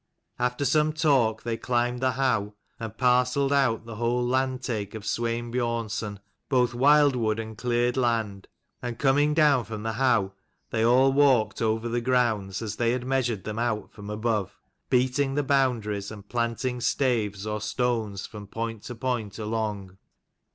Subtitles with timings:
[0.39, 5.51] After some talk, they climbed the howe and parcelled out the whole landtake of Swein
[5.53, 6.17] Biornson,
[6.49, 8.47] both wild wood and cleared land:
[8.81, 10.33] and coming down from the howe
[10.71, 14.59] they all walked over the grounds as they had measured them out from above,
[14.89, 19.99] beating the boundaries, and planting staves or stones from point to point along.